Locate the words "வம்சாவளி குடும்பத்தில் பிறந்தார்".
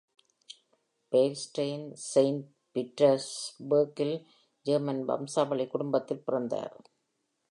5.05-6.75